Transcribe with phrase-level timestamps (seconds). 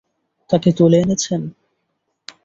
[0.49, 1.41] তাকেও তুলে এনেছেন?